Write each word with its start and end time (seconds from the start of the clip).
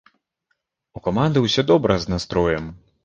У 0.99 1.03
каманды 1.07 1.37
ўсё 1.43 1.61
добра 1.73 1.99
з 2.07 2.13
настроем. 2.13 2.65